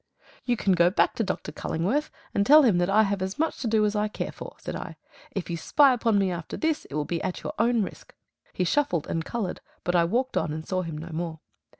"You 0.45 0.57
can 0.57 0.73
go 0.73 0.89
back 0.89 1.13
to 1.17 1.23
Dr. 1.23 1.51
Cullingworth, 1.51 2.09
and 2.33 2.43
tell 2.43 2.63
him 2.63 2.79
that 2.79 2.89
I 2.89 3.03
have 3.03 3.21
as 3.21 3.37
much 3.37 3.59
to 3.61 3.67
do 3.67 3.85
as 3.85 3.95
I 3.95 4.07
care 4.07 4.31
for," 4.31 4.55
said 4.57 4.75
I. 4.75 4.95
"If 5.29 5.47
you 5.47 5.57
spy 5.57 5.93
upon 5.93 6.17
me 6.17 6.31
after 6.31 6.57
this 6.57 6.85
it 6.85 6.95
will 6.95 7.05
be 7.05 7.21
at 7.21 7.43
your 7.43 7.53
own 7.59 7.83
risk." 7.83 8.15
He 8.51 8.63
shuffled 8.63 9.05
and 9.05 9.23
coloured, 9.23 9.61
but 9.83 9.95
I 9.95 10.05
walked 10.05 10.37
on 10.37 10.51
and 10.53 10.67
saw 10.67 10.81
him 10.81 10.97
no 10.97 11.09
more. 11.11 11.39